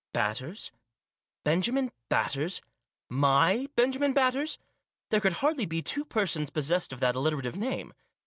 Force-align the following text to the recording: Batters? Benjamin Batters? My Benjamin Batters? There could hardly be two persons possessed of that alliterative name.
Batters? 0.13 0.71
Benjamin 1.43 1.91
Batters? 2.09 2.59
My 3.07 3.67
Benjamin 3.75 4.13
Batters? 4.13 4.57
There 5.11 5.21
could 5.21 5.33
hardly 5.45 5.67
be 5.67 5.83
two 5.83 6.05
persons 6.05 6.49
possessed 6.49 6.91
of 6.91 7.01
that 7.01 7.15
alliterative 7.15 7.55
name. 7.55 7.93